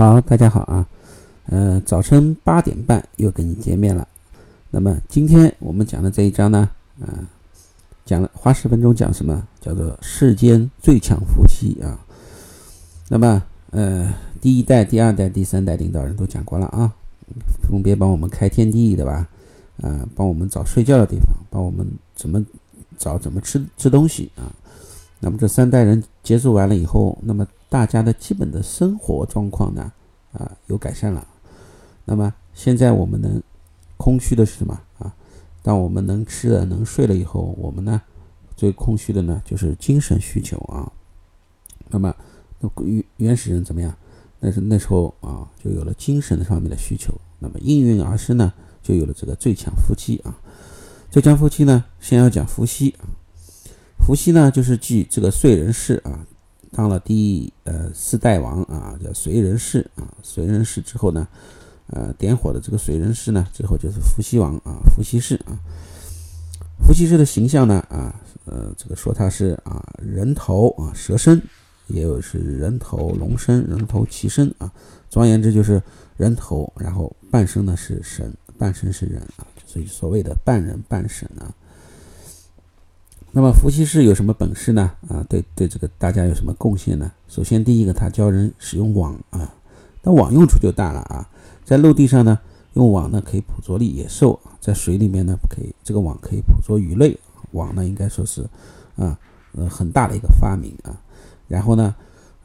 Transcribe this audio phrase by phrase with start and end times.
[0.00, 0.88] 好，大家好啊，
[1.44, 4.08] 呃，早晨八点半又跟你见面了。
[4.70, 6.70] 那么今天我们讲的这一章呢，
[7.02, 7.28] 啊，
[8.06, 9.46] 讲了花十分钟讲什么？
[9.60, 12.00] 叫做世间最强夫妻啊。
[13.10, 13.42] 那么
[13.72, 14.10] 呃，
[14.40, 16.90] 第一代、第二代、第三代领导人都讲过了啊，
[17.68, 19.28] 分别帮我们开天地对吧？
[19.82, 21.86] 啊，帮我们找睡觉的地方，帮我们
[22.16, 22.42] 怎么
[22.96, 24.48] 找怎么吃吃东西啊。
[25.18, 29.92] 那么这三代人结束完了以后，那么大家的基本的生活状况呢，
[30.32, 31.26] 啊，有改善了。
[32.04, 33.40] 那么现在我们能
[33.96, 35.14] 空虚的是什么啊？
[35.62, 38.02] 当我们能吃了、能睡了以后，我们呢
[38.56, 40.90] 最空虚的呢就是精神需求啊。
[41.88, 42.14] 那么
[42.58, 43.96] 那原原始人怎么样？
[44.40, 47.14] 那是那时候啊，就有了精神上面的需求。
[47.38, 48.52] 那么应运而生呢，
[48.82, 50.34] 就有了这个最强夫妻啊。
[51.10, 52.94] 最强夫妻呢，先要讲伏羲。
[53.98, 56.26] 伏羲呢，就是继这个燧人氏啊，
[56.72, 60.06] 当了第呃四代王啊，叫燧人氏啊。
[60.22, 61.26] 燧人氏之后呢，
[61.88, 65.58] 呃，点火的这个燧人氏呢，之后就是伏羲王啊，伏羲氏啊。
[66.86, 68.14] 伏羲氏的形象呢，啊，
[68.46, 71.42] 呃，这个说他是啊人头啊蛇身，
[71.88, 74.72] 也有是人头龙身、人头骑身啊。
[75.08, 75.82] 总而言之，就是
[76.16, 81.52] 人头，然后半身呢是神，半身是人啊，所以所谓的半人半神啊。
[83.32, 84.90] 那么伏羲氏有什么本事呢？
[85.08, 87.12] 啊，对对，这个大家有什么贡献呢？
[87.28, 89.54] 首先，第一个，他教人使用网啊，
[90.02, 91.28] 那网用处就大了啊。
[91.64, 92.36] 在陆地上呢，
[92.72, 97.16] 用网呢可以捕捉猎野兽；在水里面呢，可以这个网可以捕捉鱼类。
[97.52, 98.42] 网呢，应该说是
[98.96, 99.16] 啊，
[99.52, 100.98] 呃，很大的一个发明啊。
[101.46, 101.94] 然后呢，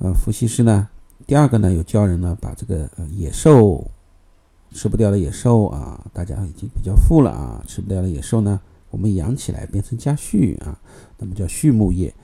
[0.00, 0.86] 呃，伏羲氏呢，
[1.26, 3.90] 第二个呢，有教人呢把这个野兽
[4.72, 8.60] 吃不掉的野兽啊，大家已经比较富了啊，吃不掉的野兽呢。
[8.94, 10.78] 我们养起来变成家畜啊，
[11.18, 12.14] 那么叫畜牧业，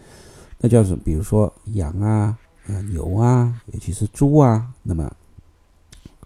[0.58, 0.96] 那叫什？
[1.02, 4.72] 比如说羊啊、啊牛啊，尤其是猪啊。
[4.84, 5.12] 那么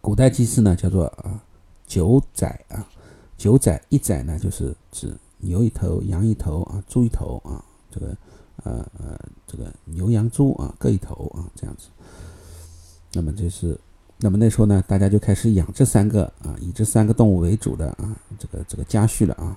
[0.03, 1.43] 古代祭祀呢，叫做啊
[1.87, 2.87] 九宰啊，
[3.39, 8.15] 九宰一宰呢，就是指牛一头、羊一头啊、猪一头啊，这个
[8.65, 11.89] 呃呃这个牛羊猪啊各一头啊这样子。
[13.15, 13.81] 那么这是，
[14.19, 19.57] 那么那时候呢，大家就开始养这三个啊，以这三个动物为主的啊这个这个家畜了啊。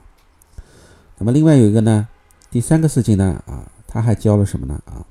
[1.20, 2.08] 那么另外有一个呢，
[2.52, 4.80] 第三个事情呢，啊，他还教了什么呢？
[4.86, 5.04] 啊，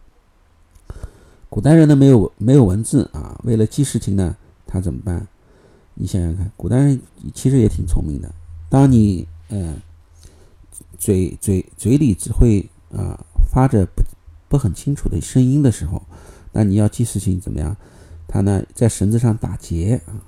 [1.49, 5.27] 古代人呢没有没有文字啊，为了记事情呢，他怎么办？
[5.95, 7.01] 你想想看，古代人
[7.35, 8.33] 其实也挺聪明的。
[8.69, 9.77] 当你嗯，
[10.97, 13.19] 嘴嘴嘴里只会啊
[13.51, 14.05] 发着不
[14.49, 16.01] 不很清楚的声音的时候，
[16.53, 17.77] 那你要记事情怎么样？
[18.29, 20.23] 他呢在绳子上打结啊，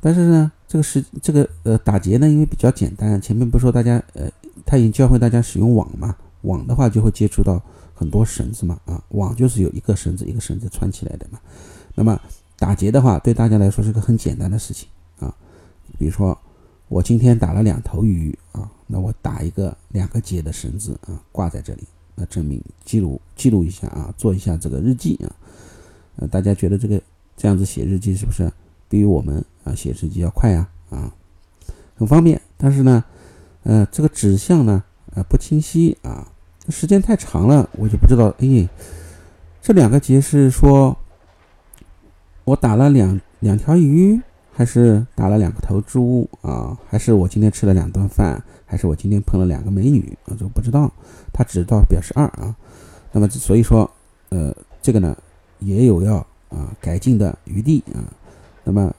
[0.00, 4.30] 但是呢，这个是这个呃打结呢，因为比较简单，前面不是说大家呃。
[4.68, 7.58] 他已经教会大家使用网嘛，网的话就会接触到
[7.94, 11.40] 很多绳子嘛，啊，网就是有一个绳子一个绳子穿起来的嘛。
[11.94, 12.20] 那么
[12.58, 14.86] 打结的话，对大家来说是个很简单的事情
[15.20, 15.34] 啊。
[15.98, 16.38] 比如说
[16.88, 25.32] 我今天打了两头鱼啊，那我打一个两个结的绳子啊，挂在这里，那证明记录记录一下啊，做一下这个日记啊。
[26.16, 27.00] 呃，大家觉得这个
[27.38, 28.52] 这样子写日记是不是
[28.86, 30.68] 比我们啊写日记要快呀？
[30.90, 31.10] 啊，
[31.96, 33.02] 很方便，但是呢。
[33.64, 34.82] 呃，这个指向呢，
[35.14, 36.26] 呃，不清晰啊，
[36.68, 38.34] 时间太长了，我就不知道。
[38.38, 38.68] 哎，
[39.60, 40.96] 这两个结是说，
[42.44, 44.18] 我打了两两条鱼，
[44.52, 46.78] 还是打了两个头猪啊？
[46.88, 48.42] 还是我今天吃了两顿饭？
[48.64, 50.16] 还是我今天碰了两个美女？
[50.24, 50.90] 我就不知道。
[51.32, 52.54] 它只到表示二啊。
[53.12, 53.90] 那么所以说，
[54.30, 55.16] 呃，这个呢，
[55.58, 56.16] 也有要
[56.48, 58.00] 啊改进的余地啊。
[58.64, 58.94] 那么。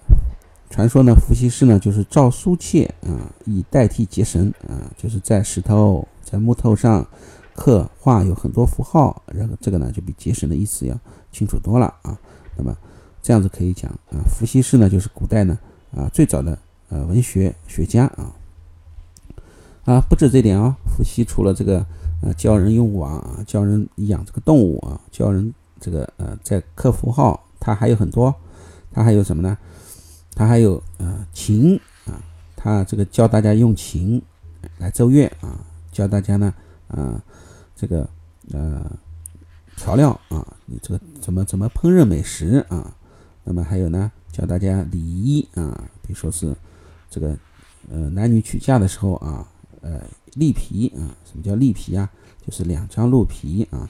[0.70, 7.06] 传说呢，伏羲氏呢就是造苏切啊，以代替结绳啊，就是在石头、在木头上
[7.56, 10.98] 刻画有很多符号，然后这个呢就比结绳的意思要
[11.32, 12.18] 清楚多了啊。
[12.56, 12.76] 那么
[13.22, 15.58] 这样子可以讲啊，伏羲氏呢就是古代呢
[15.92, 16.58] 啊最早的
[16.90, 18.32] 呃文学学家啊
[19.86, 21.86] 啊，不止这点啊，伏羲除了这个
[22.22, 28.34] 呃教人用网啊，教人养这个动物啊，教人这个呃在刻符号，他还有很多，
[28.94, 29.58] 他还有什么呢？
[30.40, 32.16] 他还有呃琴啊，
[32.56, 34.22] 他这个教大家用琴
[34.78, 35.60] 来奏乐啊，
[35.92, 36.54] 教大家呢
[36.88, 37.22] 啊
[37.76, 38.10] 这个
[38.54, 38.90] 呃
[39.76, 42.96] 调料啊，你这个怎么怎么烹饪美食啊，
[43.44, 46.56] 那么还有呢教大家礼仪啊，比如说是
[47.10, 47.38] 这个
[47.92, 49.46] 呃男女娶嫁的时候啊，
[49.82, 50.02] 呃
[50.36, 52.10] 立皮啊，什么叫立皮啊？
[52.48, 53.90] 就是两张鹿皮啊，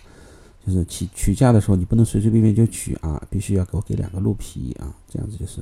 [0.69, 5.61] 就是娶娶嫁的时候你不能随随便便就娶啊，必须要给我给两个鹿皮啊，这样子就是。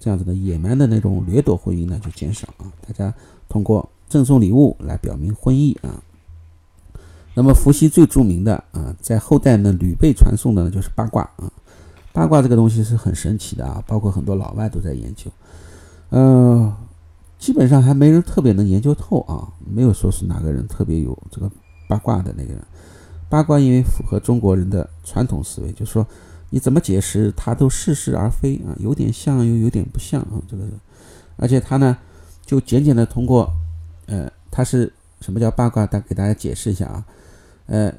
[0.00, 3.12] 这样子的野蛮的那种掠夺婚姻呢就减少啊，大家
[3.48, 6.00] 通过赠送礼物来表明婚意啊。
[7.34, 11.50] 那么伏羲最著名的啊，在后代呢屡被传颂的呢就是八卦啊。
[12.12, 15.28] 八卦这个东西是很神奇的啊，包括很多老外都在研究，
[16.10, 16.72] 呃，
[17.36, 21.50] 基本上还没人特别能研究透啊，没有说是哪个人特别有这个
[21.88, 22.62] 八卦的那个人。
[23.28, 26.06] 八卦因为符合中国人的传统思维，就是说
[26.50, 30.64] 你怎么解释它都似是而非啊，有点像又有点不像啊，这个，
[31.36, 31.96] 而且它呢
[32.44, 33.50] 就简简的通过，
[34.06, 35.86] 呃，它是什么叫八卦？
[35.86, 37.04] 大给大家解释一下啊，
[37.66, 37.92] 呃，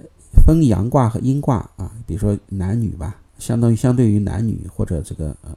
[0.46, 3.16] 分阳卦和阴卦啊，比如说男女吧。
[3.40, 5.56] 相当于相对于男女或者这个呃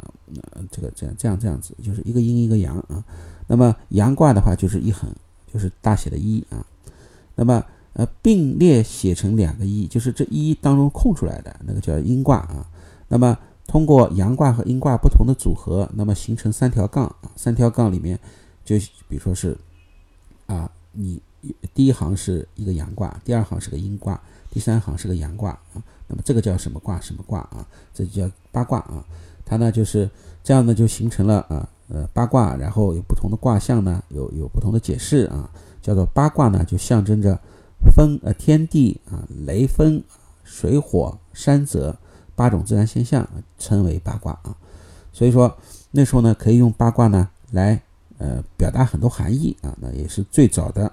[0.71, 3.03] 这个这样这样这样子，就是一个阴一个阳啊。
[3.49, 5.13] 那么阳卦的话就是一横，
[5.53, 6.65] 就是大写的一啊。
[7.35, 7.61] 那么
[7.94, 12.67] 呃并列写成两个一，就是这一当中空出来的那个叫阴卦啊。
[13.09, 13.37] 那么
[13.67, 17.31] 通过阳卦和阴卦不同的组合，那么形成三条杠啊。
[17.37, 18.19] 三条杠里面
[18.65, 18.77] 就
[19.09, 19.56] 比如说是
[20.47, 21.21] 啊，你
[21.75, 25.83] 第一行是一个阳卦，第二行是个阴卦，第三行是个阳卦啊。
[26.09, 27.00] 那么这个叫什么卦？
[27.00, 27.67] 什么卦啊？
[27.94, 29.05] 这就叫八卦啊。
[29.44, 30.09] 它呢就是
[30.43, 35.50] 这样呢，就形成了啊呃八卦，然后有不同的卦象呢，有有不同的解释啊。
[35.81, 37.39] 叫做八卦呢，就象征着
[37.90, 40.02] 风呃天地啊雷风
[40.44, 41.96] 水火山泽
[42.34, 44.56] 八种自然现象，称为八卦啊。
[45.12, 45.56] 所以说
[45.90, 47.81] 那时候呢，可以用八卦呢来
[48.19, 49.76] 呃表达很多含义啊。
[49.81, 50.87] 那也是最早的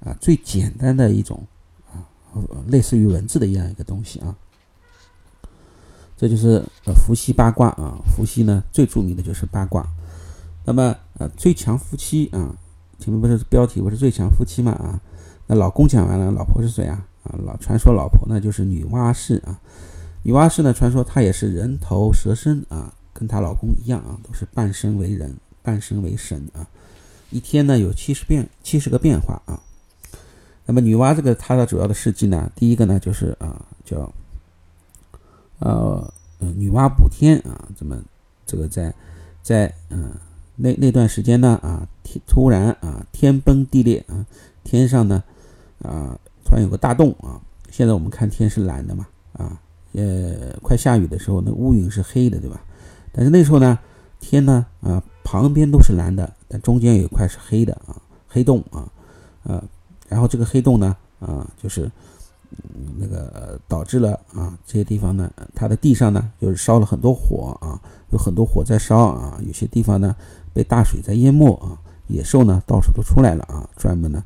[0.00, 1.42] 啊最简单的一种
[1.92, 2.04] 啊
[2.68, 4.34] 类似于文字的一样一个东西啊。
[6.16, 9.86] 这就是呃伏羲八卦啊，伏羲呢最著名的就是八卦。
[10.64, 12.54] 那么呃最强夫妻啊，
[12.98, 15.00] 前面不是标题不是最强夫妻嘛啊？
[15.50, 17.04] 那老公讲完了，老婆是谁啊？
[17.24, 19.58] 啊老传说老婆呢就是女娲氏啊。
[20.22, 26.64] 女娲氏呢传说她也是人头蛇身啊，跟她老公一样啊，都是半身为人，半身为神啊。
[27.30, 29.58] 一天呢有七十变七十个变化啊。
[30.66, 34.08] 那么女娲这个她的主要的事迹呢，第一个呢就是啊叫。
[35.58, 36.12] 呃，
[36.54, 38.00] 女娲补天啊，怎么
[38.46, 38.94] 这个在
[39.42, 40.12] 在嗯
[40.54, 44.24] 那那段时间呢啊，天突然啊天崩地裂啊，
[44.62, 45.24] 天上呢
[45.82, 47.40] 啊突然有个大洞啊。
[47.70, 49.60] 现在我们看天是蓝的嘛啊，
[49.92, 52.60] 呃快下雨的时候那乌云是黑的对吧？
[53.12, 53.78] 但是那时候呢
[54.18, 57.96] 天呢啊旁边都是蓝的，但中间有一块是黑的啊
[58.28, 58.88] 黑洞啊
[59.44, 59.62] 呃，
[60.08, 61.90] 然后这个黑洞呢啊就是。
[62.74, 67.80] 嗯，那个导致了啊，这些地方呢，它的地上呢，就是烧了很多火啊，
[68.10, 70.16] 有很多火在烧啊，有些地方呢
[70.52, 71.78] 被大水在淹没啊，
[72.08, 74.24] 野兽呢到处都出来了啊，专门呢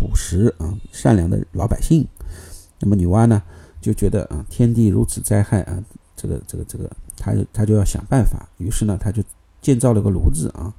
[0.00, 2.08] 捕食啊善良的老百姓。
[2.78, 3.42] 那么女娲呢
[3.82, 5.84] 就觉得啊，天地如此灾害啊，
[6.16, 9.22] 这个这个这个，她她就要想办法，于是呢，她就
[9.60, 10.72] 建造了个炉子啊，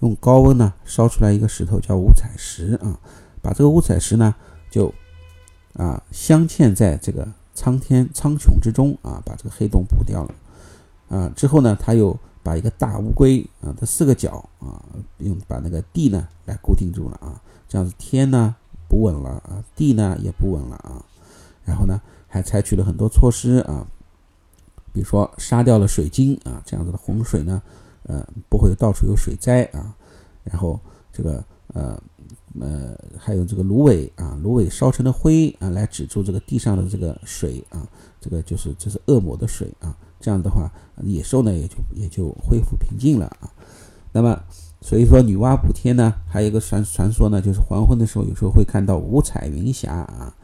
[0.00, 2.98] 用高温呢烧出来一个石头叫五彩石啊，
[3.42, 4.34] 把这个五彩石呢
[4.70, 4.92] 就。
[5.74, 10.34] 啊，镶嵌在这个苍天苍穹之中啊，把这个黑洞补掉了。
[11.08, 14.84] 啊，之后呢，他又把一个大乌龟啊的四个角啊，
[15.16, 18.54] 用把那个地呢来固定住了啊，这样子天呢
[18.92, 21.02] 不稳了啊，地呢也不稳了啊。
[21.64, 21.98] 然后呢，
[22.28, 23.86] 还采取了很多措施啊，
[24.92, 27.62] 比如说杀掉了水晶啊，这样子的洪水呢，
[28.02, 29.96] 呃，不会到处有水灾啊。
[30.44, 30.78] 然后
[31.10, 31.98] 这个呃。
[32.60, 37.88] 呃，还有这个芦苇啊，芦苇烧成的灰啊，来止住这个地上的这个水啊，
[38.20, 40.70] 这个就是这是恶魔的水啊，这样的话，
[41.02, 43.48] 野兽呢也就也就恢复平静了啊。
[44.12, 44.38] 那么，
[44.82, 50.34] 所以说女娲补天呢，还有一个传传说呢，就是黄昏的时候，有时候会看到五彩云霞啊，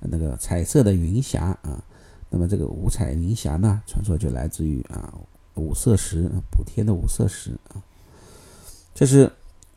[0.00, 1.84] 那个彩色的云霞啊。
[2.30, 5.12] 那么这个五彩云霞呢，传说就来自于啊
[5.56, 7.82] 五色石补天的五色石啊，
[8.94, 9.30] 这是。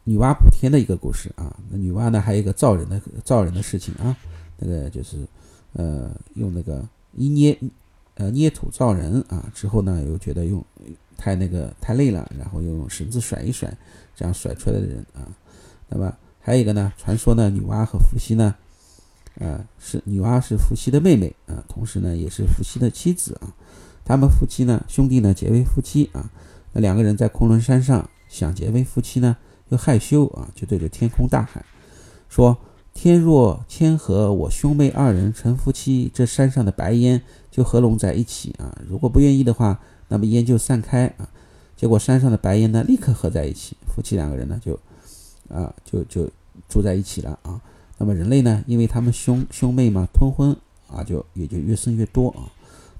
[0.03, 4.17] 女娲补天的一个故事啊，那女娲呢还有一个造人的造人的事情啊，
[4.57, 5.27] 那个就是
[5.73, 6.83] 呃用那个
[7.15, 7.55] 一捏
[8.15, 10.65] 呃捏土造人啊，之后呢又觉得用
[11.21, 13.71] 太那个太累了，然后又用绳子甩一甩，
[14.15, 15.29] 这样甩出来的人啊。
[15.87, 18.55] 那么还有一个呢，传说呢女娲和伏羲呢，
[19.35, 23.53] 呃是女娲是伏羲的妹妹啊，同时呢也是伏羲的妻子啊，
[24.03, 26.31] 他们夫妻呢兄弟呢结为夫妻啊，
[26.73, 29.37] 那两个人在昆仑山上想结为夫妻呢。
[29.71, 31.63] 又害羞啊，就对着天空大喊，
[32.27, 32.57] 说
[32.93, 38.75] ：“天若谦和我兄妹二人成夫妻，这山上的白烟就合拢在一起啊。
[38.87, 41.29] 如果不愿意的话，那么烟就散开啊。
[41.75, 44.79] 结果山上的白烟呢，立刻合在一起，夫妻两个人呢就
[45.49, 46.27] 啊就就
[46.69, 47.61] 住在一起了啊。
[47.97, 50.55] 那么人类呢，因为他们兄兄妹嘛，通婚
[50.87, 52.49] 啊，就也就越生越多啊。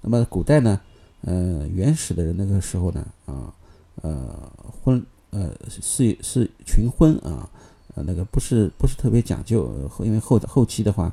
[0.01, 0.79] 那么古代呢，
[1.21, 3.53] 呃，原始的人那个时候呢，啊
[4.01, 4.51] 呃
[4.83, 5.03] 婚。
[5.33, 7.49] 呃，是是群婚啊，
[7.95, 11.09] 呃，那个不是不是特别讲究，因为后后期的话，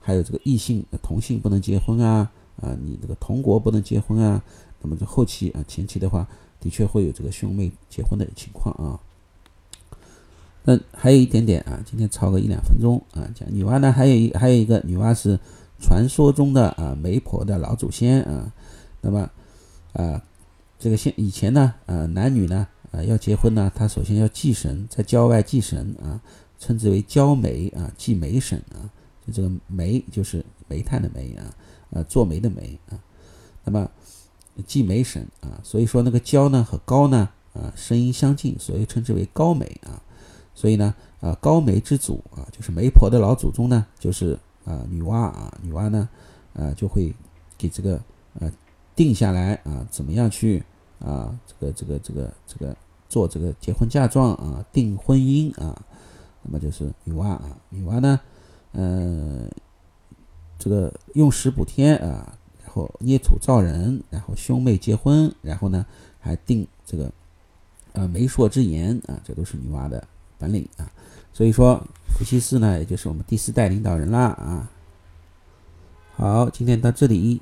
[0.00, 2.28] 还有这个异性同性不能结婚啊，
[2.60, 4.42] 啊，你这个同国不能结婚啊，
[4.80, 6.26] 那么这后期啊，前期的话，
[6.60, 9.00] 的确会有这个兄妹结婚的情况啊。
[10.62, 15.38] 那还有一点点啊，今天超个一两分钟啊，讲女娲呢，还有一还有一个女娲是
[15.80, 18.52] 传说中的啊媒婆的老祖先啊。
[19.00, 19.30] 那么
[19.94, 20.22] 啊，
[20.78, 26.20] 这个现以前呢，呃，男女呢，呃，要结婚呢，他首先要祭神，在郊外祭神啊，
[26.58, 28.90] 称之为交媒啊，祭媒神啊。
[29.26, 31.44] 就这个媒就是煤炭的煤啊，
[31.90, 32.98] 呃，做媒的媒啊。
[33.64, 33.90] 那么
[34.66, 40.02] 祭媒神啊，所以说那个交呢和高呢啊，声音相近，所以称之为高媒啊。
[40.54, 46.08] 所以呢，啊，高媒之祖啊，就是媒婆的老祖宗呢，就是啊，女娲啊，女娲呢，
[46.52, 47.14] 呃，就会
[47.56, 47.98] 给这个
[48.38, 48.52] 呃
[48.94, 50.62] 定下来啊，怎么样去
[50.98, 52.76] 啊，这个这个这个这个
[53.08, 55.80] 做这个结婚嫁妆啊，定婚姻啊，
[56.42, 58.20] 那么就是女娲啊，女娲呢，
[58.72, 59.48] 呃，
[60.60, 65.84] 这个用石补天啊，然后捏土造人，然后兄妹结婚，然后呢
[66.20, 67.10] 还定这个
[67.94, 70.06] 呃媒妁之言啊，这都是女娲的。
[70.38, 70.88] 本领啊，
[71.32, 74.70] 所以说伏羲氏呢，也就是我们第四代领导人啦啊。
[76.14, 77.40] 好，今天到这里。